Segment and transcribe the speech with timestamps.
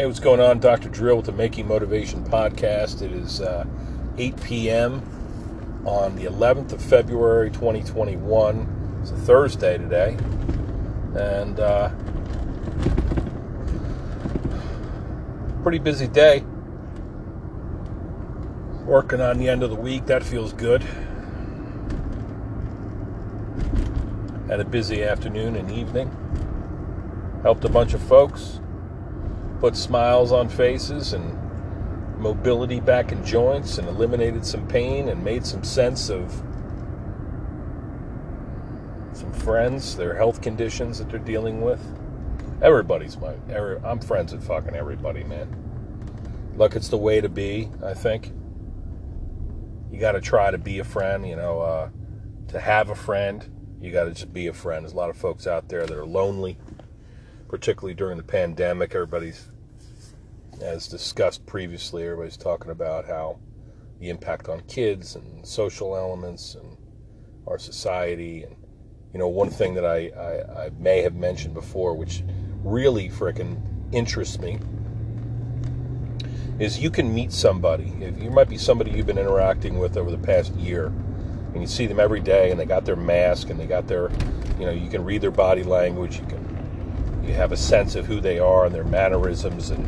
[0.00, 0.60] Hey, what's going on?
[0.60, 0.88] Dr.
[0.88, 3.02] Drill with the Making Motivation podcast.
[3.02, 3.66] It is uh,
[4.16, 5.82] 8 p.m.
[5.84, 8.98] on the 11th of February 2021.
[9.02, 10.16] It's a Thursday today.
[11.14, 11.90] And uh,
[15.62, 16.46] pretty busy day.
[18.86, 20.06] Working on the end of the week.
[20.06, 20.82] That feels good.
[24.48, 26.10] Had a busy afternoon and evening.
[27.42, 28.60] Helped a bunch of folks
[29.60, 31.36] put smiles on faces and
[32.18, 36.30] mobility back in joints and eliminated some pain and made some sense of
[39.12, 41.80] some friends, their health conditions that they're dealing with.
[42.62, 43.34] Everybody's my.
[43.50, 45.54] Every, I'm friends with fucking everybody, man.
[46.56, 47.70] Look, it's the way to be.
[47.84, 48.32] I think
[49.90, 51.26] you got to try to be a friend.
[51.26, 51.90] You know, uh,
[52.48, 53.46] to have a friend,
[53.80, 54.84] you got to just be a friend.
[54.84, 56.58] There's a lot of folks out there that are lonely
[57.50, 58.94] particularly during the pandemic.
[58.94, 59.50] Everybody's,
[60.62, 63.40] as discussed previously, everybody's talking about how
[63.98, 66.78] the impact on kids and social elements and
[67.48, 68.44] our society.
[68.44, 68.54] And,
[69.12, 72.22] you know, one thing that I, I, I may have mentioned before, which
[72.62, 73.60] really frickin'
[73.92, 74.60] interests me,
[76.60, 77.92] is you can meet somebody.
[78.20, 81.88] You might be somebody you've been interacting with over the past year, and you see
[81.88, 84.08] them every day, and they got their mask, and they got their,
[84.56, 86.49] you know, you can read their body language, you can
[87.30, 89.84] you have a sense of who they are and their mannerisms, and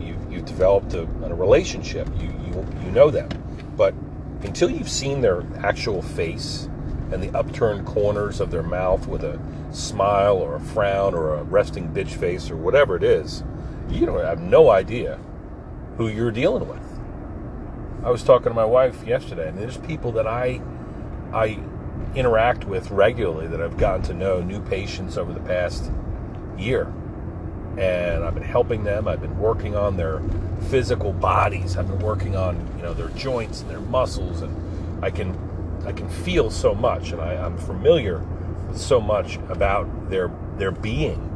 [0.00, 2.08] you, you've developed a, a relationship.
[2.18, 3.28] You, you, you know them.
[3.76, 3.94] But
[4.42, 6.68] until you've seen their actual face
[7.12, 9.38] and the upturned corners of their mouth with a
[9.70, 13.44] smile or a frown or a resting bitch face or whatever it is,
[13.88, 15.20] you don't have no idea
[15.98, 16.80] who you're dealing with.
[18.04, 20.60] I was talking to my wife yesterday, and there's people that I
[21.32, 21.60] I
[22.16, 25.90] interact with regularly that I've gotten to know, new patients over the past
[26.58, 26.92] year.
[27.78, 29.08] And I've been helping them.
[29.08, 30.20] I've been working on their
[30.68, 31.76] physical bodies.
[31.76, 35.36] I've been working on, you know, their joints and their muscles and I can
[35.84, 38.18] I can feel so much and I, I'm familiar
[38.68, 41.28] with so much about their their being.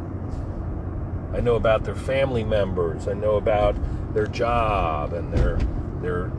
[1.35, 3.09] I know about their family members.
[3.09, 3.77] I know about
[4.15, 5.59] their job and their
[6.01, 6.31] their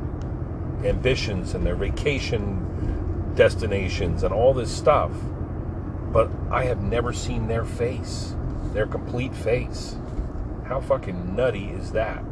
[0.87, 5.11] ambitions and their vacation destinations and all this stuff.
[6.11, 8.36] But I have never seen their face
[8.73, 9.95] their complete face.
[10.66, 12.23] How fucking nutty is that?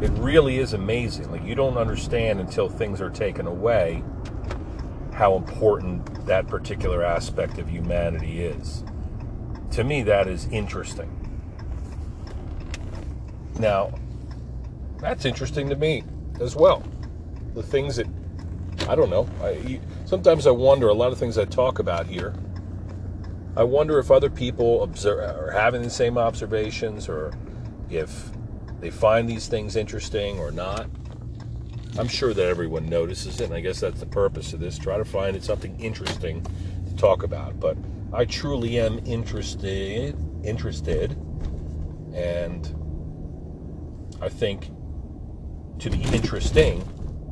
[0.00, 1.30] It really is amazing.
[1.30, 4.02] Like, you don't understand until things are taken away
[5.12, 8.84] how important that particular aspect of humanity is.
[9.72, 11.14] To me, that is interesting.
[13.58, 13.92] Now,
[14.98, 16.04] that's interesting to me
[16.40, 16.84] as well.
[17.54, 18.06] The things that,
[18.88, 22.34] I don't know, I, sometimes I wonder, a lot of things I talk about here
[23.56, 27.32] I wonder if other people observe, are having the same observations or
[27.90, 28.30] if
[28.80, 30.88] they find these things interesting or not.
[31.98, 34.78] I'm sure that everyone notices it, and I guess that's the purpose of this.
[34.78, 36.46] Try to find something interesting
[36.86, 37.58] to talk about.
[37.58, 37.76] But
[38.12, 41.12] I truly am interested, interested,
[42.14, 42.72] and
[44.20, 44.70] I think
[45.80, 46.84] to be interesting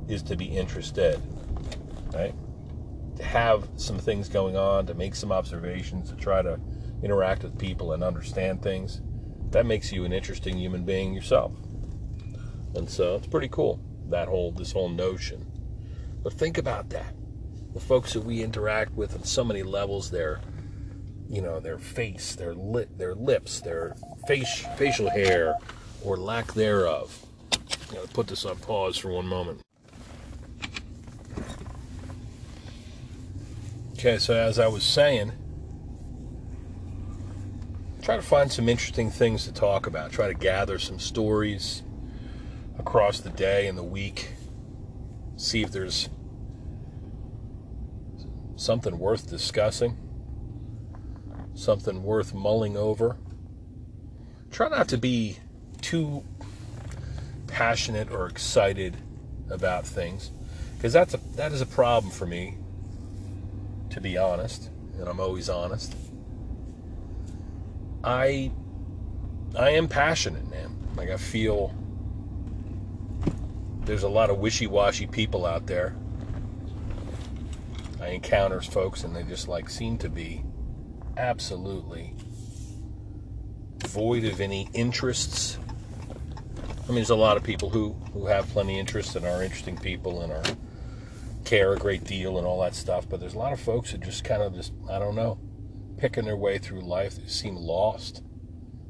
[0.09, 1.21] is to be interested,
[2.13, 2.35] right?
[3.17, 6.59] To have some things going on, to make some observations, to try to
[7.03, 9.01] interact with people and understand things,
[9.51, 11.53] that makes you an interesting human being yourself.
[12.75, 15.47] And so it's pretty cool, that whole this whole notion.
[16.23, 17.15] But think about that.
[17.73, 20.41] The folks that we interact with on so many levels, their
[21.29, 25.55] you know, their face, their lip their lips, their face facial hair
[26.05, 27.25] or lack thereof.
[27.89, 29.66] I'm gonna put this on pause for one moment.
[33.99, 35.33] Okay, so as I was saying,
[38.03, 40.13] try to find some interesting things to talk about.
[40.13, 41.83] Try to gather some stories
[42.79, 44.33] across the day and the week.
[45.39, 46.11] See if there's
[48.57, 49.97] something worth discussing,
[51.55, 53.17] something worth mulling over.
[54.51, 55.39] Try not to be
[55.81, 56.23] too
[57.47, 58.99] passionate or excited
[59.49, 60.33] about things
[60.77, 62.59] because that's a that is a problem for me
[63.97, 65.95] to be honest, and I'm always honest.
[68.05, 68.53] I
[69.59, 70.77] I am passionate, man.
[70.97, 71.75] Like I feel
[73.87, 75.97] there's a lot of wishy-washy people out there.
[77.99, 80.45] I encounter folks and they just like seem to be
[81.17, 82.13] absolutely
[83.79, 85.59] void of any interests.
[86.85, 89.43] I mean, there's a lot of people who, who have plenty of interests and are
[89.43, 90.45] interesting people and are
[91.47, 93.09] care a great deal and all that stuff.
[93.09, 95.39] But there's a lot of folks that just kind of just, I don't know,
[95.97, 98.23] picking their way through life that seem lost.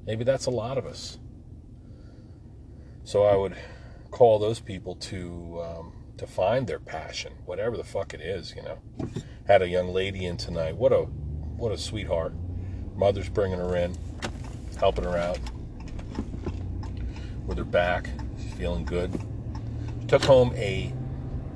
[0.05, 1.19] Maybe that's a lot of us.
[3.05, 3.57] So I would
[4.11, 8.55] call those people to um, to find their passion, whatever the fuck it is.
[8.57, 8.79] You know,
[9.47, 10.77] had a young lady in tonight.
[10.77, 12.33] What a what a sweetheart.
[12.97, 13.95] Mother's bringing her in,
[14.79, 15.39] helping her out
[17.47, 18.09] with her back.
[18.43, 19.13] She's feeling good.
[20.01, 20.93] She took home a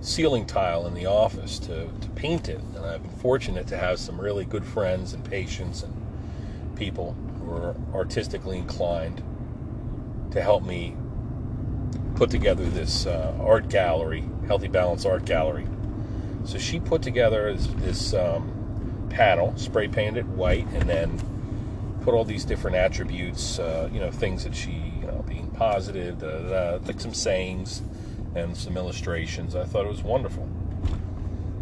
[0.01, 2.61] ceiling tile in the office to, to paint it.
[2.75, 5.95] And I've been fortunate to have some really good friends and patients and
[6.77, 9.23] people who are artistically inclined
[10.33, 10.97] to help me
[12.15, 15.67] put together this uh, art gallery, Healthy Balance Art Gallery.
[16.45, 22.25] So she put together this, this um, panel, spray painted white, and then put all
[22.25, 24.71] these different attributes, uh, you know, things that she,
[25.01, 26.23] you know, being positive,
[26.87, 27.83] like some sayings
[28.35, 29.57] and some illustrations.
[29.57, 30.49] I thought it was wonderful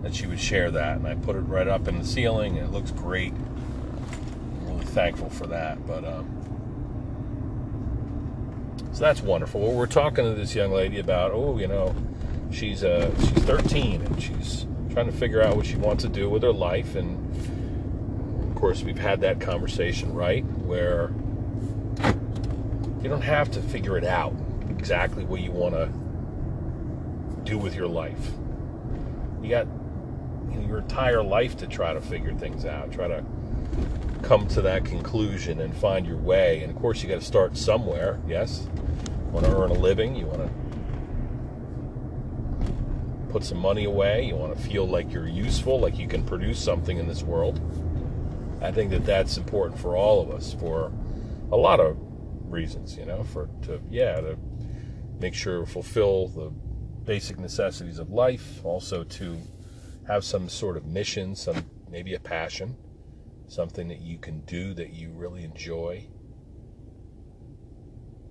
[0.02, 2.70] that she would share that, and I put it right up in the ceiling, it
[2.70, 3.32] looks great.
[3.32, 5.84] I'm really thankful for that.
[5.86, 6.38] But um,
[8.92, 9.60] so that's wonderful.
[9.60, 11.94] Well, we're talking to this young lady about, oh, you know,
[12.50, 16.30] she's uh, she's 13 and she's trying to figure out what she wants to do
[16.30, 17.16] with her life, and
[18.48, 21.10] of course, we've had that conversation, right, where
[23.02, 24.34] you don't have to figure it out
[24.70, 25.90] exactly what you want to
[27.48, 28.32] do with your life.
[29.42, 29.66] You got
[30.50, 33.24] you know, your entire life to try to figure things out, try to
[34.22, 36.62] come to that conclusion and find your way.
[36.62, 38.20] And of course, you got to start somewhere.
[38.28, 38.68] Yes,
[39.06, 40.14] you want to earn a living.
[40.14, 40.50] You want to
[43.30, 44.26] put some money away.
[44.26, 47.60] You want to feel like you're useful, like you can produce something in this world.
[48.60, 50.92] I think that that's important for all of us for
[51.50, 51.96] a lot of
[52.50, 52.98] reasons.
[52.98, 54.36] You know, for to yeah to
[55.20, 56.52] make sure fulfill the
[57.08, 59.40] basic necessities of life, also to
[60.06, 62.76] have some sort of mission, some maybe a passion,
[63.46, 66.06] something that you can do that you really enjoy.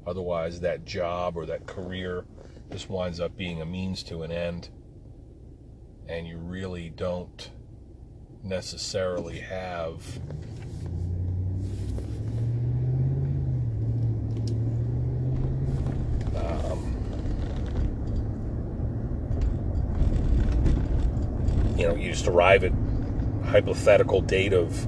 [0.05, 2.23] Otherwise, that job or that career
[2.71, 4.69] just winds up being a means to an end,
[6.07, 7.49] and you really don't
[8.43, 10.19] necessarily have
[21.77, 22.71] you know, you just arrive at
[23.45, 24.87] hypothetical date of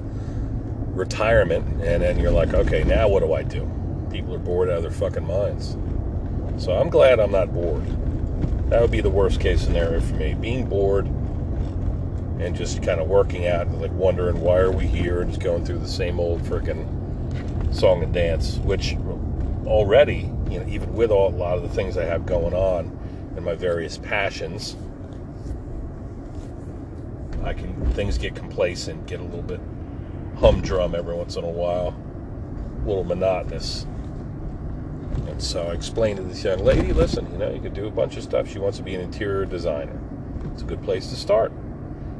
[0.96, 3.70] retirement, and then you're like, okay, now what do I do?
[4.10, 5.76] People are bored out of their fucking minds.
[6.62, 7.86] So I'm glad I'm not bored.
[8.68, 10.34] That would be the worst case scenario for me.
[10.34, 15.30] Being bored and just kind of working out, like wondering why are we here, and
[15.30, 16.84] just going through the same old freaking
[17.72, 18.96] song and dance, which
[19.66, 22.96] already, you know, even with all, a lot of the things I have going on
[23.36, 24.76] and my various passions,
[27.44, 29.60] I can things get complacent, get a little bit
[30.38, 31.94] humdrum every once in a while,
[32.84, 33.86] a little monotonous.
[35.26, 37.90] And so I explained to this young lady, listen, you know, you could do a
[37.90, 38.48] bunch of stuff.
[38.48, 39.98] She wants to be an interior designer.
[40.52, 41.52] It's a good place to start.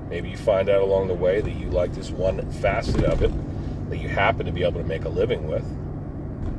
[0.08, 3.32] Maybe you find out along the way that you like this one facet of it
[3.90, 5.64] that you happen to be able to make a living with.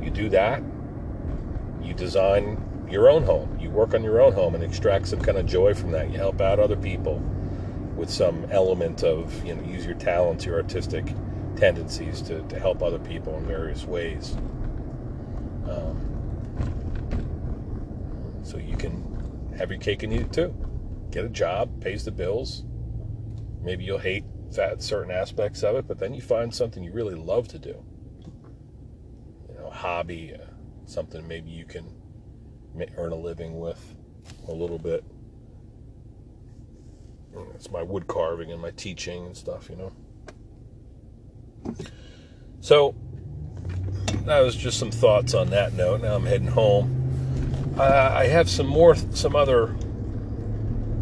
[0.02, 0.62] You do that.
[1.82, 3.58] You design your own home.
[3.60, 6.10] You work on your own home and extract some kind of joy from that.
[6.10, 7.22] You help out other people
[8.02, 11.14] with some element of you know use your talents, your artistic
[11.54, 14.34] tendencies to, to help other people in various ways.
[15.70, 16.00] Um,
[18.42, 20.52] so you can have your cake and eat it too.
[21.12, 22.64] Get a job, pays the bills.
[23.62, 24.24] Maybe you'll hate
[24.56, 27.84] that certain aspects of it, but then you find something you really love to do.
[29.48, 30.46] You know, hobby, uh,
[30.86, 31.86] something maybe you can
[32.96, 33.94] earn a living with
[34.48, 35.04] a little bit.
[37.54, 39.92] It's my wood carving and my teaching and stuff, you know.
[42.60, 42.94] So
[44.24, 46.02] that was just some thoughts on that note.
[46.02, 46.98] Now I'm heading home.
[47.78, 49.74] Uh, I have some more, some other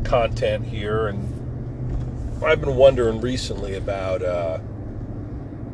[0.05, 4.59] content here, and I've been wondering recently about uh,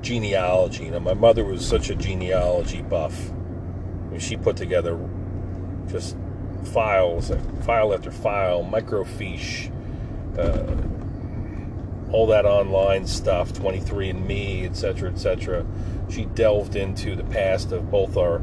[0.01, 0.85] genealogy.
[0.85, 3.31] You know, my mother was such a genealogy buff.
[3.31, 4.99] I mean, she put together
[5.89, 6.17] just
[6.65, 7.31] files,
[7.63, 9.71] file after file, microfiche
[10.39, 10.77] uh,
[12.13, 15.67] all that online stuff, 23andMe, etc., etc.
[16.09, 18.39] She delved into the past of both our,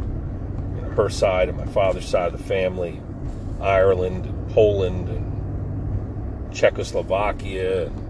[0.95, 3.01] her side and my father's side of the family,
[3.61, 8.03] Ireland, and Poland, and Czechoslovakia, and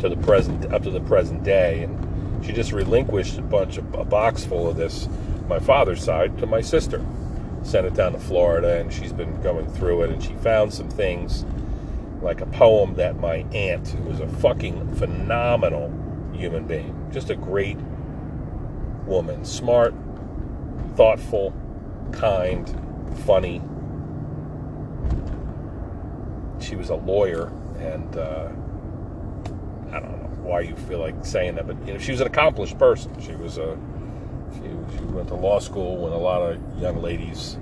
[0.00, 3.94] to the present up to the present day, and she just relinquished a bunch of
[3.94, 5.08] a box full of this,
[5.48, 7.04] my father's side, to my sister.
[7.62, 10.88] Sent it down to Florida, and she's been going through it, and she found some
[10.88, 11.44] things
[12.22, 15.92] like a poem that my aunt, who was a fucking phenomenal
[16.32, 17.08] human being.
[17.12, 17.78] Just a great
[19.06, 19.44] woman.
[19.44, 19.94] Smart,
[20.96, 21.54] thoughtful,
[22.12, 22.68] kind,
[23.24, 23.62] funny.
[26.60, 27.46] She was a lawyer,
[27.78, 28.48] and uh,
[29.90, 32.26] I don't know why you feel like saying that, but you know, she was an
[32.26, 33.18] accomplished person.
[33.20, 33.78] She was a
[34.54, 37.56] she, she went to law school when a lot of young ladies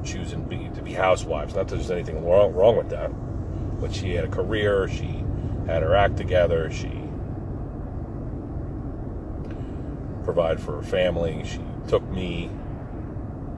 [0.00, 1.54] were choosing be, to be housewives.
[1.54, 3.10] Not that there's anything wrong, wrong with that,
[3.80, 4.88] but she had a career.
[4.88, 5.24] She
[5.66, 6.70] had her act together.
[6.70, 6.90] She
[10.24, 11.42] provided for her family.
[11.44, 12.50] She took me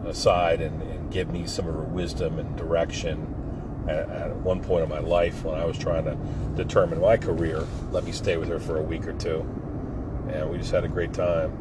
[0.05, 4.85] aside and, and gave me some of her wisdom and direction at, at one point
[4.85, 6.17] in my life when I was trying to
[6.57, 7.67] determine my career.
[7.91, 9.41] Let me stay with her for a week or two,
[10.33, 11.59] and we just had a great time.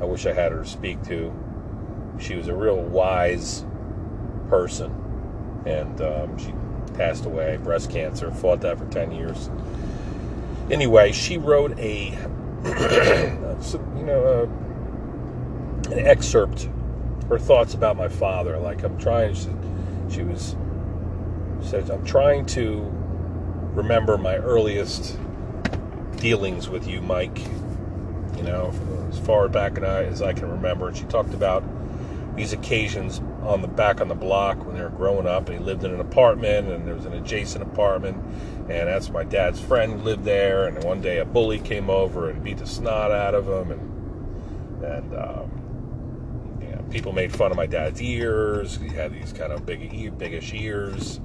[0.00, 1.32] I wish I had her to speak to.
[2.18, 3.64] She was a real wise
[4.48, 4.92] person,
[5.66, 6.52] and um, she
[6.94, 9.50] passed away, breast cancer, fought that for 10 years.
[10.70, 12.10] Anyway, she wrote a,
[13.96, 14.50] you know,
[15.90, 16.68] an excerpt,
[17.28, 18.58] her thoughts about my father.
[18.58, 19.48] Like, I'm trying, she,
[20.10, 20.56] she was,
[21.60, 22.80] says, I'm trying to
[23.74, 25.18] remember my earliest
[26.16, 27.38] dealings with you, Mike,
[28.36, 28.72] you know,
[29.08, 30.88] as far back as I can remember.
[30.88, 31.62] And she talked about
[32.36, 35.48] these occasions on the back on the block when they were growing up.
[35.48, 38.18] And he lived in an apartment, and there was an adjacent apartment,
[38.68, 40.66] and that's my dad's friend lived there.
[40.66, 43.96] And one day a bully came over and beat the snot out of him, and
[44.84, 45.56] and um,
[46.76, 48.76] know, people made fun of my dad's ears.
[48.76, 51.20] He had these kind of big, biggish ears,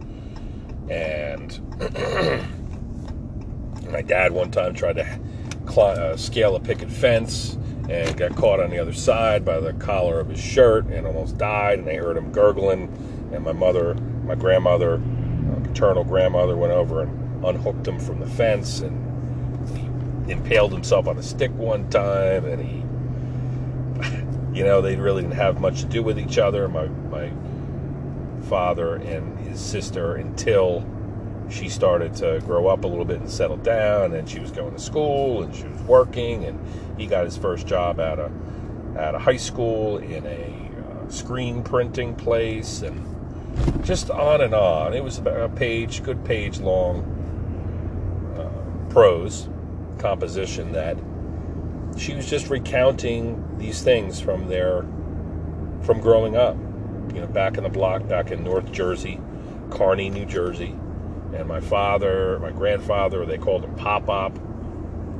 [0.89, 1.59] and
[3.91, 5.19] my dad one time tried to
[5.65, 7.57] climb, uh, scale a picket fence
[7.91, 11.37] and got caught on the other side by the collar of his shirt and almost
[11.37, 11.79] died.
[11.79, 12.83] And they heard him gurgling.
[13.33, 18.27] And my mother, my grandmother, uh, paternal grandmother, went over and unhooked him from the
[18.27, 18.79] fence.
[18.79, 19.77] And
[20.25, 22.45] he impaled himself on a stick one time.
[22.45, 22.77] And he,
[24.57, 26.69] you know, they really didn't have much to do with each other.
[26.69, 27.29] My my
[28.47, 30.85] father and his sister until
[31.51, 34.73] she started to grow up a little bit and settle down and she was going
[34.73, 36.59] to school and she was working and
[36.99, 38.31] he got his first job at a
[38.97, 43.05] at a high school in a uh, screen printing place and
[43.85, 44.93] just on and on.
[44.93, 47.03] It was about a page good page long
[48.37, 49.49] uh, prose
[49.97, 50.97] composition that
[51.97, 54.85] she was just recounting these things from their
[55.81, 56.55] from growing up.
[57.13, 59.19] You know back in the block back in north jersey
[59.69, 60.75] kearny new jersey
[61.41, 64.37] and my father, my grandfather, they called him Pop Pop.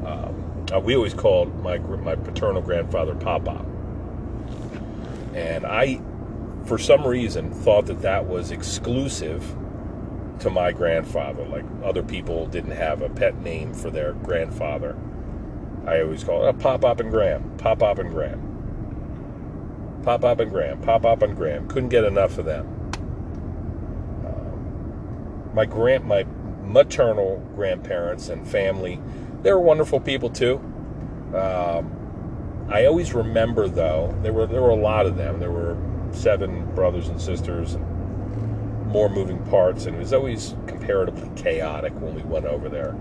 [0.05, 3.65] Um, uh, we always called my my paternal grandfather Pop Pop.
[5.33, 6.01] And I,
[6.65, 9.55] for some reason, thought that that was exclusive
[10.39, 11.45] to my grandfather.
[11.45, 14.95] Like other people didn't have a pet name for their grandfather.
[15.85, 18.47] I always called it Pop Pop and Graham, Pop Pop and Graham.
[20.03, 21.67] Pop Pop and Graham, Pop Pop and Graham.
[21.67, 22.80] Couldn't get enough of them
[25.53, 26.25] my grand my
[26.63, 29.01] maternal grandparents and family
[29.41, 30.57] they were wonderful people too.
[31.35, 35.39] Um, i always remember though there were there were a lot of them.
[35.39, 35.77] There were
[36.11, 42.13] seven brothers and sisters and more moving parts and it was always comparatively chaotic when
[42.15, 42.93] we went over there.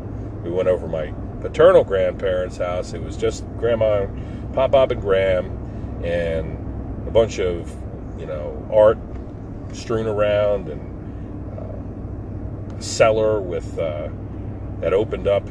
[0.42, 2.92] We went over my paternal grandparents house.
[2.92, 4.07] It was just grandma
[4.52, 6.57] pop pop and graham and
[7.07, 7.71] a bunch of
[8.19, 8.99] you know art
[9.73, 10.90] strewn around and
[12.81, 14.09] cellar with uh,
[14.81, 15.45] that opened up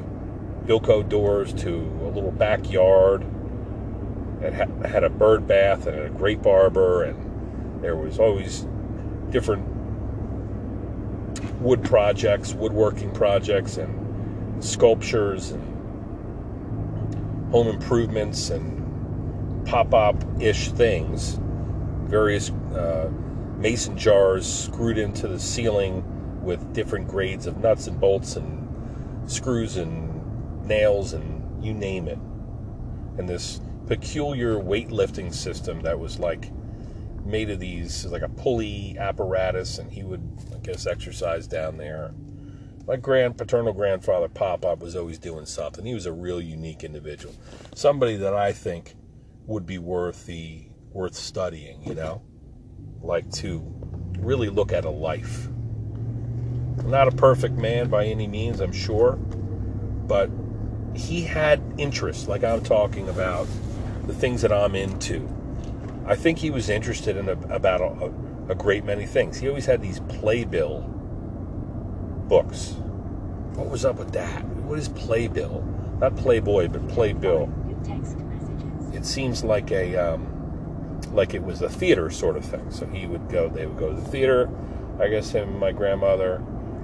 [0.66, 3.26] Bilco doors to a little backyard.
[4.42, 8.68] It had a bird bath and a grape arbor, and there was always
[9.30, 9.68] different
[11.60, 15.64] wood projects, woodworking projects, and sculptures, and
[17.52, 21.38] home improvements, and pop-up ish things.
[22.04, 23.10] Various uh,
[23.58, 26.04] mason jars screwed into the ceiling
[26.50, 32.18] with different grades of nuts and bolts and screws and nails and you name it.
[33.20, 36.52] And this peculiar weightlifting system that was like
[37.24, 42.16] made of these like a pulley apparatus and he would I guess exercise down there.
[42.88, 45.86] My grand paternal grandfather Pop Pop was always doing something.
[45.86, 47.36] He was a real unique individual.
[47.76, 48.96] Somebody that I think
[49.46, 52.24] would be worth the worth studying, you know?
[53.04, 53.64] Like to
[54.18, 55.48] really look at a life
[56.86, 60.30] not a perfect man by any means, I'm sure, but
[60.96, 63.48] he had interests, like I'm talking about,
[64.06, 65.28] the things that I'm into.
[66.06, 68.12] I think he was interested in a, about a,
[68.50, 69.38] a great many things.
[69.38, 70.82] He always had these playbill
[72.28, 72.76] books,
[73.56, 74.46] what was up with that?
[74.46, 75.66] What is Playbill?
[76.00, 77.52] Not Playboy, but Playbill.
[78.94, 82.72] It seems like a um, like it was a theater sort of thing.
[82.72, 84.50] So he would go, they would go to the theater.
[85.00, 86.42] I guess him and my grandmother,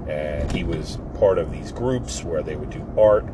[0.07, 3.25] and he was part of these groups where they would do art,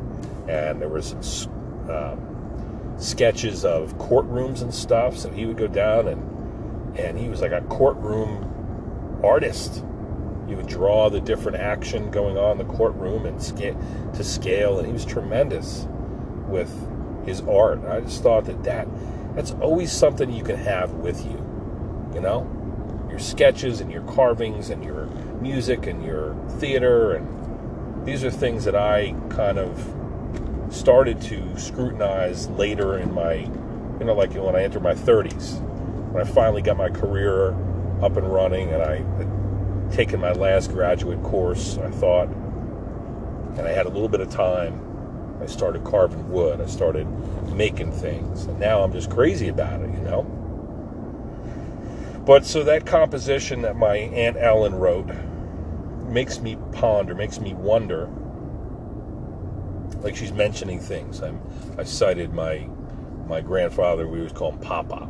[0.48, 1.46] and there was
[1.88, 5.18] um, sketches of courtrooms and stuff.
[5.18, 9.82] So he would go down and and he was like a courtroom artist
[10.52, 13.78] he would draw the different action going on in the courtroom and scale
[14.14, 15.86] to scale, and he was tremendous
[16.46, 16.70] with
[17.24, 17.82] his art.
[17.86, 18.88] I just thought that that
[19.34, 21.38] that's always something you can have with you,
[22.14, 22.46] you know,
[23.08, 25.08] your sketches and your carvings and your
[25.42, 29.94] music and your theater, and these are things that I kind of
[30.70, 35.60] started to scrutinize later in my, you know, like when I entered my 30s,
[36.12, 37.50] when I finally got my career
[38.02, 43.70] up and running, and I had taken my last graduate course, I thought, and I
[43.70, 44.80] had a little bit of time.
[45.42, 46.60] I started carving wood.
[46.60, 47.06] I started
[47.52, 48.44] making things.
[48.44, 50.22] And now I'm just crazy about it, you know?
[52.24, 55.10] But so that composition that my Aunt Ellen wrote
[56.12, 58.08] makes me ponder, makes me wonder.
[60.00, 61.22] Like she's mentioning things.
[61.22, 61.40] I'm,
[61.78, 62.68] I cited my
[63.26, 65.08] my grandfather, we always call him Papa.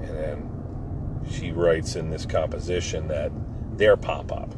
[0.00, 3.32] And then she writes in this composition that
[3.76, 4.54] their pop up.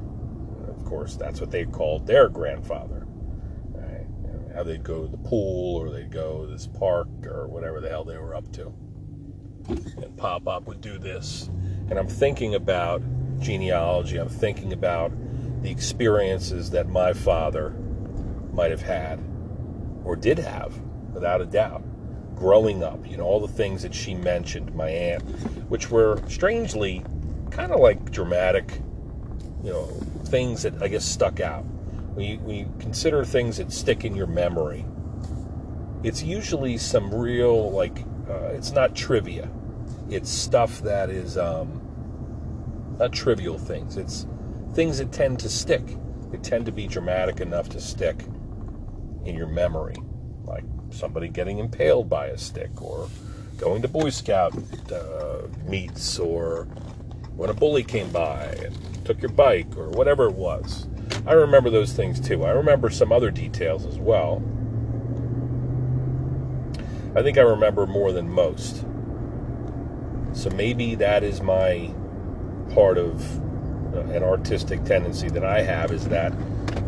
[0.68, 3.06] Of course, that's what they called their grandfather.
[3.72, 4.06] Right?
[4.54, 7.88] How they'd go to the pool or they'd go to this park or whatever the
[7.88, 8.72] hell they were up to.
[9.68, 11.50] And Pop Up would do this.
[11.90, 13.02] And I'm thinking about
[13.40, 14.18] genealogy.
[14.18, 15.12] I'm thinking about
[15.62, 17.70] the experiences that my father
[18.52, 19.20] might have had
[20.04, 20.78] or did have,
[21.12, 21.82] without a doubt,
[22.36, 23.06] growing up.
[23.08, 25.22] You know, all the things that she mentioned, my aunt,
[25.68, 27.04] which were strangely
[27.50, 28.80] kind of like dramatic
[29.62, 29.86] you know,
[30.24, 31.64] things that I guess stuck out.
[32.14, 34.84] When you consider things that stick in your memory,
[36.02, 39.48] it's usually some real, like, uh, it's not trivia.
[40.10, 41.80] It's stuff that is um,
[42.98, 43.96] not trivial things.
[43.96, 44.26] It's
[44.74, 45.96] things that tend to stick.
[46.30, 48.24] They tend to be dramatic enough to stick
[49.24, 49.96] in your memory,
[50.44, 53.08] like somebody getting impaled by a stick, or
[53.58, 54.54] going to Boy Scout
[54.92, 56.64] uh, meets, or
[57.36, 60.86] when a bully came by and took your bike or whatever it was.
[61.26, 62.44] I remember those things too.
[62.44, 64.42] I remember some other details as well.
[67.14, 68.84] I think I remember more than most.
[70.32, 71.90] So maybe that is my
[72.78, 76.32] part of uh, an artistic tendency that I have is that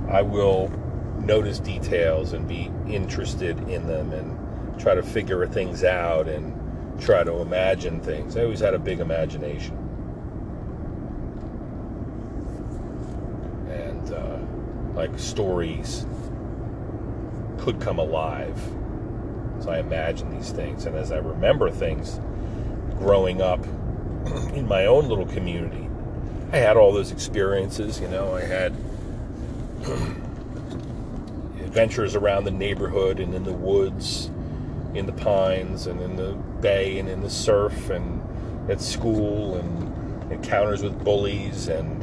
[0.08, 0.68] I will
[1.18, 6.54] notice details and be interested in them and try to figure things out and
[7.00, 8.36] try to imagine things.
[8.36, 9.76] I always had a big imagination.
[13.68, 14.38] And uh,
[14.94, 16.06] like stories
[17.58, 18.56] could come alive.
[19.58, 22.20] So I imagine these things, and as I remember things
[22.96, 23.66] growing up
[24.54, 25.88] in my own little community,
[26.52, 28.00] I had all those experiences.
[28.00, 28.72] You know, I had
[31.64, 34.30] adventures around the neighborhood and in the woods,
[34.94, 38.20] in the pines, and in the bay, and in the surf, and
[38.70, 42.00] at school, and encounters with bullies, and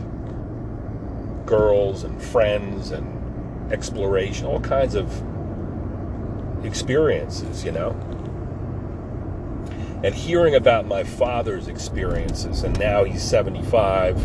[1.47, 5.23] girls and friends and exploration, all kinds of
[6.63, 7.95] experiences, you know.
[10.03, 14.15] And hearing about my father's experiences, and now he's 75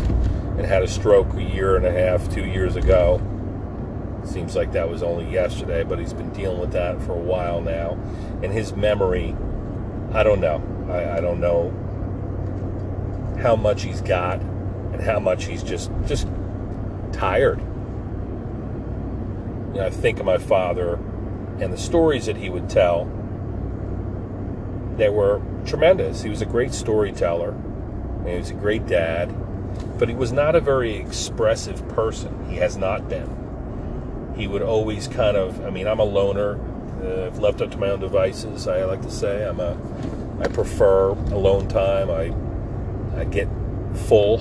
[0.57, 3.19] and had a stroke a year and a half, two years ago.
[4.23, 7.59] Seems like that was only yesterday, but he's been dealing with that for a while
[7.59, 7.97] now.
[8.43, 9.35] And his memory,
[10.13, 10.61] I don't know.
[10.89, 11.71] I, I don't know
[13.41, 16.27] how much he's got and how much he's just just
[17.11, 17.59] tired.
[19.73, 20.99] You know, I think of my father
[21.59, 23.05] and the stories that he would tell.
[24.97, 26.21] They were tremendous.
[26.21, 27.55] He was a great storyteller.
[28.25, 29.33] He was a great dad,
[29.97, 32.49] but he was not a very expressive person.
[32.49, 34.33] He has not been.
[34.35, 35.63] He would always kind of.
[35.65, 36.59] I mean, I'm a loner.
[37.03, 38.67] Uh, I've left up to my own devices.
[38.67, 39.77] I like to say I'm a.
[40.39, 42.09] I prefer alone time.
[42.09, 42.33] I
[43.19, 43.47] I get
[43.93, 44.39] full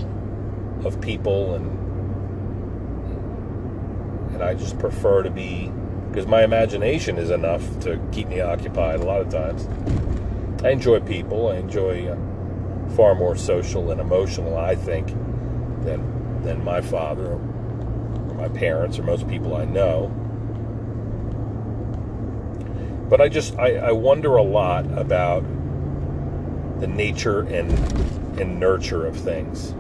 [0.85, 1.83] of people and
[4.33, 5.71] and I just prefer to be
[6.09, 9.69] because my imagination is enough to keep me occupied a lot of times.
[10.63, 11.49] I enjoy people.
[11.49, 12.17] I enjoy uh,
[12.95, 15.09] far more social and emotional, I think,
[15.85, 20.09] than than my father or my parents or most people I know.
[23.09, 25.43] But I just I, I wonder a lot about
[26.81, 27.71] the nature and
[28.41, 29.75] and nurture of things.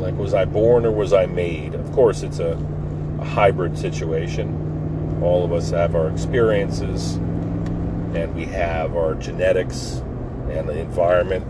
[0.00, 1.74] Like, was I born or was I made?
[1.74, 2.52] Of course, it's a,
[3.20, 4.67] a hybrid situation.
[5.22, 10.02] All of us have our experiences, and we have our genetics
[10.50, 11.44] and the environment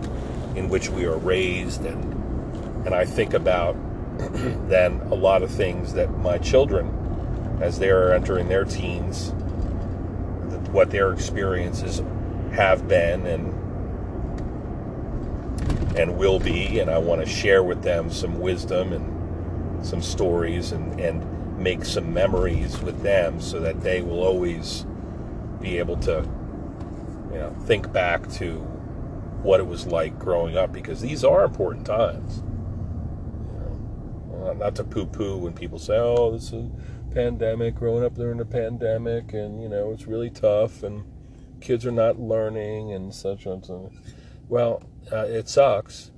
[0.55, 3.75] in which we are raised, and and I think about
[4.69, 9.31] then a lot of things that my children, as they are entering their teens,
[10.71, 12.01] what their experiences
[12.53, 13.53] have been and
[15.97, 20.71] and will be, and I want to share with them some wisdom and some stories
[20.71, 21.23] and, and
[21.59, 24.85] make some memories with them so that they will always
[25.61, 26.27] be able to
[27.31, 28.53] you know think back to
[29.41, 32.43] what it was like growing up because these are important times.
[34.31, 38.15] You know, not to poo-poo when people say, "Oh, this is a pandemic, growing up
[38.15, 41.03] during the pandemic, and you know it's really tough, and
[41.61, 43.93] kids are not learning and such and such."
[44.47, 46.11] Well, uh, it sucks,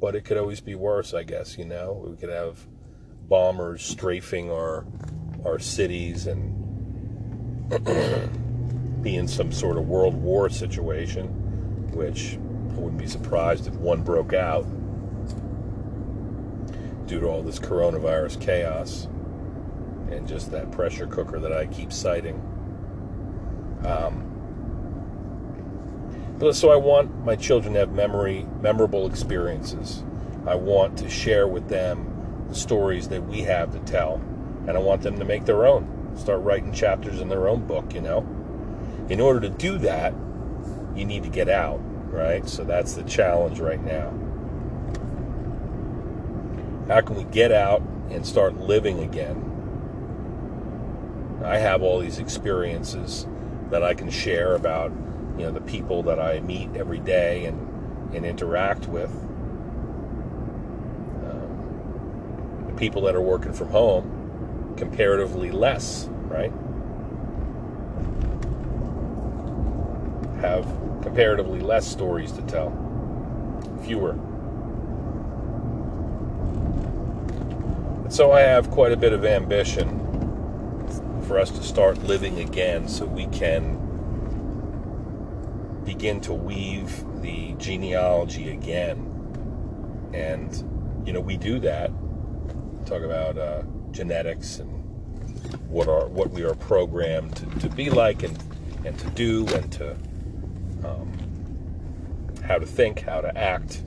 [0.00, 1.58] but it could always be worse, I guess.
[1.58, 2.66] You know, we could have
[3.30, 4.84] bombers strafing our
[5.46, 6.58] our cities and
[9.02, 11.28] be in some sort of world war situation,
[11.92, 14.64] which I wouldn't be surprised if one broke out
[17.06, 19.06] due to all this coronavirus chaos
[20.10, 22.36] and just that pressure cooker that I keep citing.
[23.84, 24.26] Um,
[26.52, 30.02] so I want my children to have memory, memorable experiences.
[30.46, 32.09] I want to share with them
[32.52, 34.14] stories that we have to tell,
[34.66, 36.14] and I want them to make their own.
[36.16, 38.26] Start writing chapters in their own book, you know.
[39.08, 40.14] In order to do that,
[40.94, 41.80] you need to get out,
[42.12, 42.48] right?
[42.48, 44.12] So that's the challenge right now.
[46.88, 49.46] How can we get out and start living again?
[51.44, 53.26] I have all these experiences
[53.70, 54.92] that I can share about
[55.38, 59.10] you know the people that I meet every day and and interact with.
[61.24, 66.52] Um, the people that are working from home, comparatively less, right?
[70.40, 70.64] Have
[71.02, 72.70] comparatively less stories to tell,
[73.82, 74.12] fewer.
[78.02, 79.98] And so I have quite a bit of ambition
[81.26, 83.78] for us to start living again so we can
[85.84, 89.06] begin to weave the genealogy again.
[90.12, 91.90] And, you know, we do that.
[92.90, 94.68] Talk about uh, genetics and
[95.68, 98.36] what are what we are programmed to, to be like and,
[98.84, 99.92] and to do and to
[100.82, 101.08] um,
[102.44, 103.84] how to think, how to act,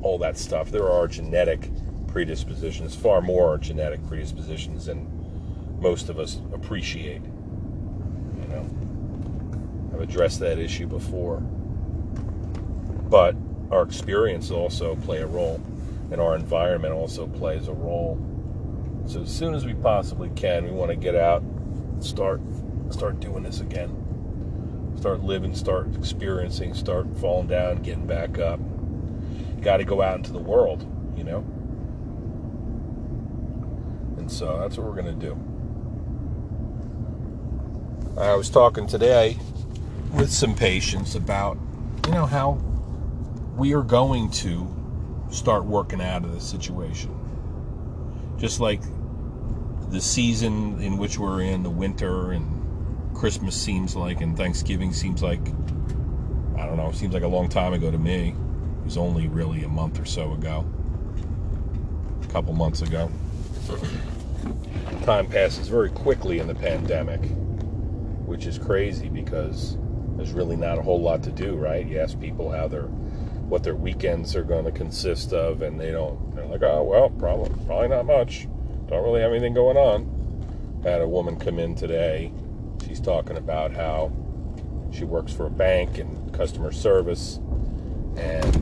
[0.00, 0.70] all that stuff.
[0.70, 1.70] There are genetic
[2.06, 5.06] predispositions, far more genetic predispositions than
[5.78, 7.20] most of us appreciate.
[7.20, 11.40] You know, I've addressed that issue before.
[13.10, 13.36] But
[13.70, 15.60] our experience also play a role,
[16.10, 18.18] and our environment also plays a role.
[19.08, 21.42] So as soon as we possibly can, we want to get out,
[22.00, 22.42] start,
[22.90, 28.60] start doing this again, start living, start experiencing, start falling down, getting back up.
[29.62, 31.38] Got to go out into the world, you know.
[34.18, 35.38] And so that's what we're going to do.
[38.20, 39.38] I was talking today
[40.12, 41.56] with some patients about,
[42.04, 42.60] you know, how
[43.56, 44.68] we are going to
[45.30, 47.14] start working out of this situation.
[48.36, 48.82] Just like
[49.90, 55.22] the season in which we're in, the winter, and Christmas seems like, and Thanksgiving seems
[55.22, 55.40] like,
[56.56, 58.28] I don't know, seems like a long time ago to me.
[58.80, 60.66] It was only really a month or so ago,
[62.22, 63.10] a couple months ago.
[65.04, 67.20] Time passes very quickly in the pandemic,
[68.26, 69.78] which is crazy because
[70.16, 71.86] there's really not a whole lot to do, right?
[71.86, 72.88] You ask people how their
[73.48, 76.34] what their weekends are going to consist of, and they don't.
[76.34, 78.46] They're like, oh well, probably probably not much.
[78.88, 80.82] Don't really have anything going on.
[80.84, 82.32] I had a woman come in today.
[82.86, 84.12] She's talking about how
[84.90, 87.38] she works for a bank and customer service,
[88.16, 88.54] and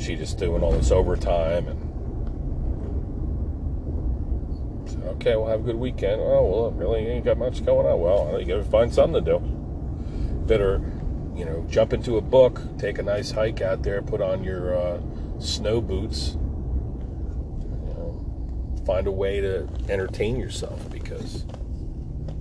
[0.00, 1.90] she just doing all this overtime and
[5.20, 6.20] okay, we'll have a good weekend.
[6.20, 8.00] Oh, well, really ain't got much going on.
[8.00, 9.38] Well, you got to find something to do.
[10.46, 10.80] Better,
[11.36, 14.76] you know, jump into a book, take a nice hike out there, put on your
[14.76, 15.00] uh,
[15.38, 16.36] snow boots,
[18.90, 21.44] find a way to entertain yourself because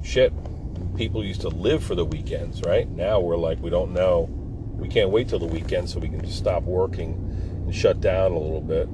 [0.02, 0.34] shit,
[0.98, 2.90] people used to live for the weekends, right?
[2.90, 4.28] Now we're like, we don't know.
[4.74, 7.14] We can't wait till the weekend so we can just stop working
[7.66, 8.88] and shut down a little bit.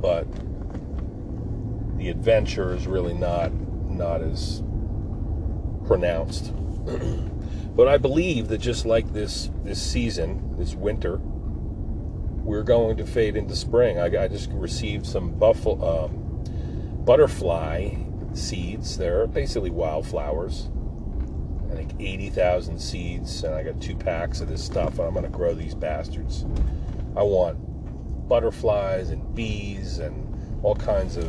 [0.00, 0.26] But
[1.98, 3.52] the adventure is really not
[3.90, 4.62] not as
[5.86, 6.50] pronounced.
[7.76, 13.36] but I believe that just like this this season, this winter, we're going to fade
[13.36, 13.98] into spring.
[13.98, 16.23] I, I just received some buffalo, um,
[17.04, 17.94] butterfly
[18.32, 18.96] seeds.
[18.96, 20.70] They're basically wildflowers.
[21.70, 25.30] I think 80,000 seeds, and I got two packs of this stuff, I'm going to
[25.30, 26.44] grow these bastards.
[27.16, 27.58] I want
[28.28, 31.26] butterflies and bees and all kinds of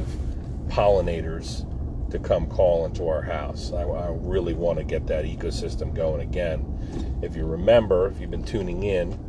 [0.68, 1.70] pollinators
[2.12, 3.74] to come call into our house.
[3.74, 7.20] I, I really want to get that ecosystem going again.
[7.22, 9.20] If you remember, if you've been tuning in,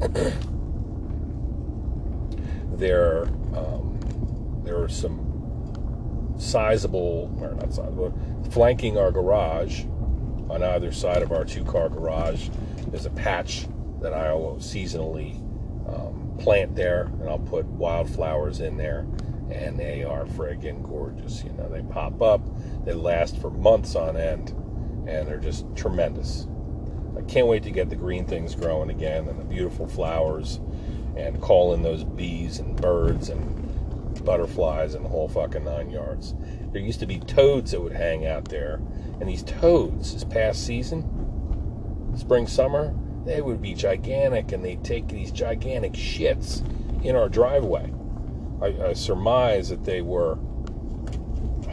[2.76, 3.24] there
[3.54, 3.98] um,
[4.64, 5.29] there are some
[6.40, 8.12] sizable, or not sizable,
[8.50, 9.84] flanking our garage
[10.48, 12.48] on either side of our two-car garage.
[12.92, 13.66] is a patch
[14.00, 15.36] that I will seasonally
[15.88, 19.06] um, plant there, and I'll put wildflowers in there
[19.52, 21.44] and they are friggin' gorgeous.
[21.44, 22.40] You know, they pop up,
[22.84, 24.50] they last for months on end,
[25.08, 26.46] and they're just tremendous.
[27.16, 30.60] I can't wait to get the green things growing again and the beautiful flowers
[31.16, 33.59] and call in those bees and birds and
[34.24, 36.34] butterflies and the whole fucking nine yards.
[36.72, 38.80] There used to be toads that would hang out there,
[39.20, 41.02] and these toads, this past season,
[42.16, 42.94] spring, summer,
[43.24, 46.64] they would be gigantic and they'd take these gigantic shits
[47.04, 47.92] in our driveway
[48.60, 50.38] I, I surmise that they were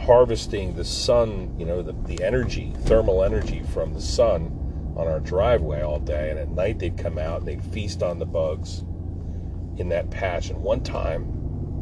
[0.00, 5.20] harvesting the sun, you know, the, the energy, thermal energy from the sun on our
[5.20, 6.30] driveway all day.
[6.30, 8.84] And at night they'd come out and they'd feast on the bugs
[9.76, 10.48] in that patch.
[10.50, 11.37] And one time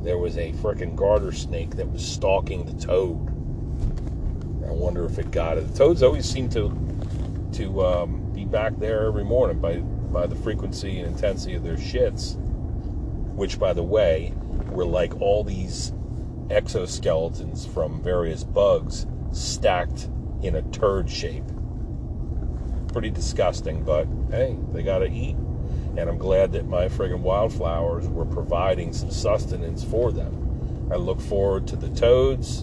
[0.06, 3.28] there was a frickin' garter snake that was stalking the toad.
[4.64, 5.66] I wonder if it got it.
[5.72, 6.70] The toads always seem to
[7.54, 11.76] to um, be back there every morning by by the frequency and intensity of their
[11.76, 12.36] shits.
[13.34, 14.32] Which, by the way,
[14.70, 15.92] were like all these
[16.48, 20.08] exoskeletons from various bugs stacked
[20.42, 21.44] in a turd shape.
[22.92, 25.36] Pretty disgusting, but hey, they gotta eat.
[25.96, 30.88] And I'm glad that my friggin' wildflowers were providing some sustenance for them.
[30.92, 32.60] I look forward to the toads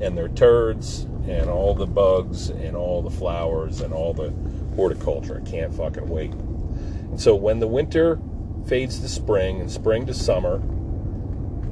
[0.00, 4.32] and their turds and all the bugs and all the flowers and all the
[4.74, 5.42] horticulture.
[5.44, 6.32] I can't fucking wait.
[6.32, 8.18] And so when the winter
[8.66, 10.62] fades to spring and spring to summer,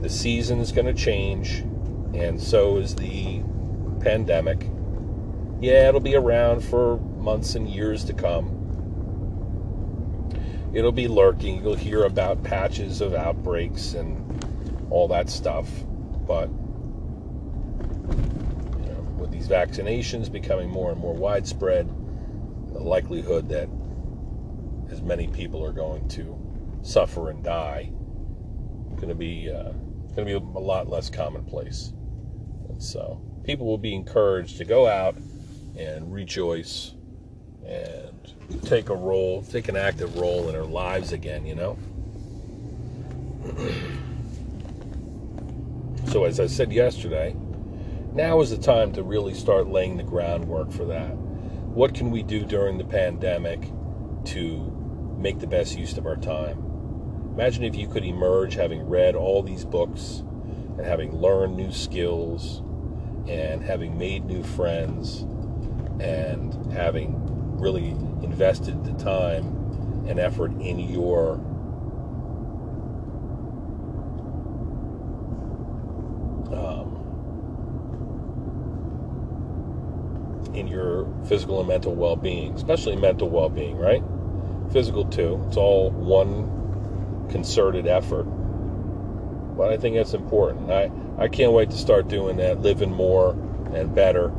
[0.01, 1.61] the season is going to change,
[2.15, 3.43] and so is the
[4.01, 4.69] pandemic.
[5.61, 8.60] Yeah, it'll be around for months and years to come.
[10.73, 11.63] It'll be lurking.
[11.63, 14.45] You'll hear about patches of outbreaks and
[14.91, 15.69] all that stuff.
[16.27, 16.49] But
[18.79, 21.89] you know, with these vaccinations becoming more and more widespread,
[22.73, 23.69] the likelihood that
[24.91, 26.37] as many people are going to
[26.83, 27.93] suffer and die
[29.01, 29.73] going to be uh,
[30.15, 31.93] going to be a lot less commonplace.
[32.69, 35.17] And so people will be encouraged to go out
[35.77, 36.95] and rejoice
[37.67, 38.11] and
[38.65, 41.79] take a role, take an active role in our lives again, you know?
[46.11, 47.37] so, as I said yesterday,
[48.13, 51.17] now is the time to really start laying the groundwork for that.
[51.17, 53.61] What can we do during the pandemic
[54.27, 56.59] to make the best use of our time?
[57.35, 60.25] Imagine if you could emerge having read all these books
[60.77, 62.63] and having learned new skills
[63.29, 65.21] and having made new friends
[66.01, 67.30] and having
[67.61, 67.91] really
[68.23, 69.45] invested the time
[70.09, 71.35] and effort in your
[76.53, 76.97] um,
[80.55, 84.03] in your physical and mental well-being, especially mental well-being, right?
[84.73, 85.43] Physical too.
[85.47, 88.25] It's all one concerted effort.
[89.57, 90.71] But I think that's important.
[90.71, 93.33] I, I can't wait to start doing that, living more
[93.75, 94.33] and better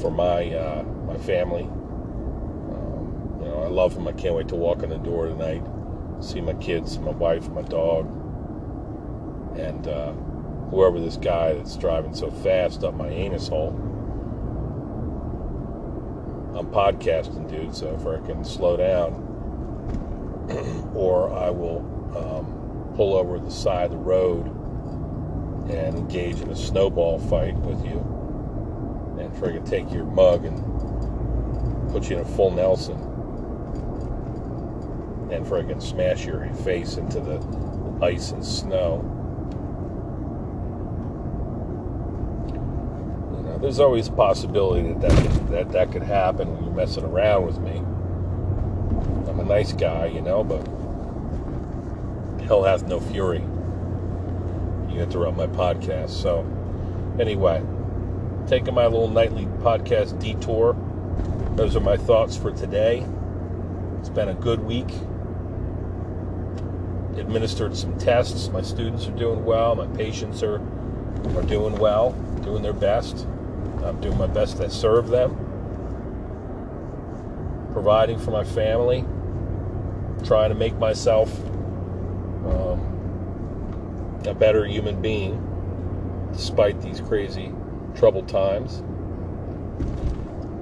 [0.00, 1.68] for my uh, my family.
[3.68, 4.08] I love them.
[4.08, 5.62] I can't wait to walk in the door tonight,
[6.20, 8.06] see my kids, my wife, my dog,
[9.58, 10.12] and uh,
[10.70, 13.74] whoever this guy that's driving so fast up my anus hole.
[16.56, 19.12] I'm podcasting, dude, so if I can slow down,
[20.94, 21.80] or I will
[22.16, 24.46] um, pull over the side of the road
[25.70, 27.98] and engage in a snowball fight with you
[29.20, 33.07] and friggin' take your mug and put you in a full Nelson
[35.30, 37.38] and friggin' smash your face into the
[38.02, 39.04] ice and snow.
[43.36, 46.74] You know, there's always a possibility that that could, that, that could happen when you're
[46.74, 47.78] messing around with me.
[49.30, 50.66] I'm a nice guy, you know, but
[52.46, 53.44] hell hath no fury.
[54.90, 56.10] You interrupt my podcast.
[56.10, 56.46] So,
[57.20, 57.62] anyway,
[58.46, 60.76] taking my little nightly podcast detour.
[61.56, 63.06] Those are my thoughts for today.
[64.00, 64.88] It's been a good week.
[67.18, 68.48] Administered some tests.
[68.48, 69.74] My students are doing well.
[69.74, 70.60] My patients are
[71.36, 73.26] are doing well, doing their best.
[73.84, 75.36] I'm doing my best to serve them,
[77.72, 79.04] providing for my family,
[80.24, 81.32] trying to make myself
[82.46, 85.44] um, a better human being
[86.32, 87.52] despite these crazy
[87.94, 88.82] troubled times.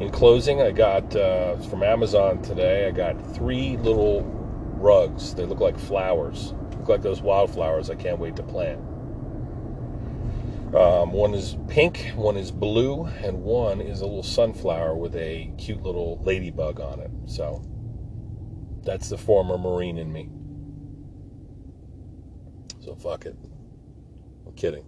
[0.00, 2.86] In closing, I got uh, from Amazon today.
[2.86, 4.22] I got three little
[4.76, 5.34] rugs.
[5.34, 6.54] They look like flowers.
[6.78, 7.90] Look like those wildflowers.
[7.90, 8.80] I can't wait to plant.
[10.74, 15.50] Um, one is pink, one is blue, and one is a little sunflower with a
[15.58, 17.10] cute little ladybug on it.
[17.26, 17.62] So
[18.84, 20.28] that's the former Marine in me.
[22.84, 23.36] So fuck it.
[24.46, 24.84] I'm kidding.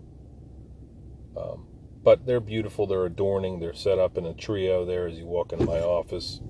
[1.37, 1.66] Um,
[2.03, 2.87] but they're beautiful.
[2.87, 3.61] They're adorning.
[3.61, 6.40] They're set up in a trio there as you walk into my office,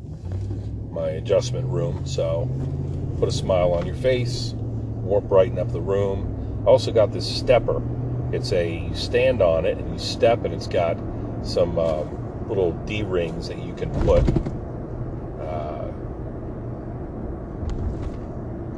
[0.90, 2.07] my adjustment room.
[2.07, 2.48] So
[3.19, 4.55] put a smile on your face,
[5.03, 6.63] more brighten up the room.
[6.65, 7.83] I also got this stepper.
[8.33, 10.97] It's a you stand on it and you step, and it's got
[11.43, 14.23] some um, little D rings that you can put
[15.41, 15.91] uh,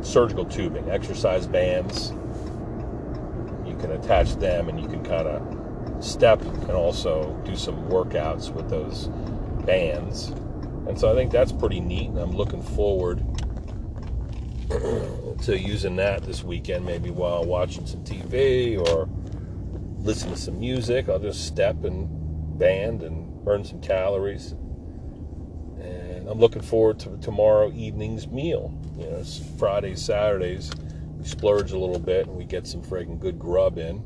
[0.03, 2.13] surgical tubing, exercise bands.
[3.67, 8.51] You can attach them, and you can kind of step and also do some workouts
[8.51, 9.09] with those
[9.67, 10.29] bands.
[10.87, 12.09] And so I think that's pretty neat.
[12.09, 13.23] And I'm looking forward
[15.43, 19.09] to using that this weekend, maybe while watching some TV or
[19.99, 21.09] listen to some music.
[21.09, 24.53] I'll just step and band and burn some calories.
[25.81, 28.73] And I'm looking forward to tomorrow evening's meal.
[28.99, 30.71] You know, it's Fridays, Saturdays.
[31.19, 34.03] We splurge a little bit and we get some friggin' good grub in.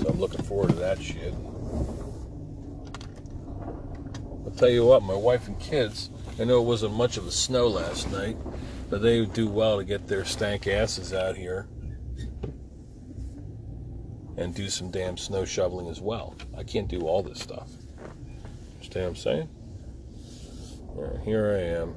[0.00, 1.34] So I'm looking forward to that shit.
[4.44, 7.30] I'll tell you what, my wife and kids, I know it wasn't much of a
[7.30, 8.36] snow last night,
[8.90, 11.68] but they would do well to get their stank asses out here
[14.36, 16.34] and do some damn snow shoveling as well.
[16.56, 17.70] I can't do all this stuff.
[18.74, 19.48] Understand what I'm saying?
[20.94, 21.94] Right, here I am.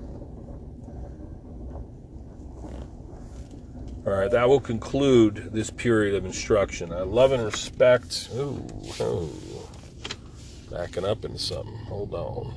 [4.05, 6.91] All right, that will conclude this period of instruction.
[6.91, 8.29] I love and respect.
[8.35, 8.65] Ooh,
[10.69, 11.75] backing up into something.
[11.87, 12.53] Hold on.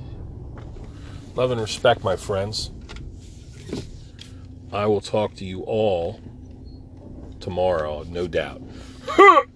[1.35, 2.71] Love and respect, my friends.
[4.71, 6.19] I will talk to you all
[7.39, 8.61] tomorrow, no doubt.